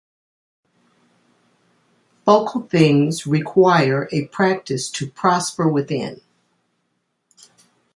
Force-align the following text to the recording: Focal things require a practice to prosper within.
Focal 2.25 2.61
things 2.61 3.27
require 3.27 4.09
a 4.11 4.25
practice 4.29 4.89
to 4.89 5.07
prosper 5.11 5.69
within. 5.69 6.21